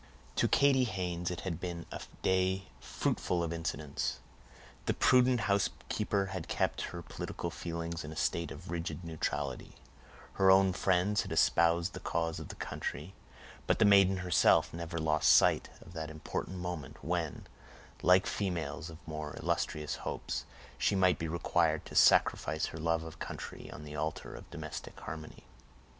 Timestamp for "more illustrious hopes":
19.07-20.45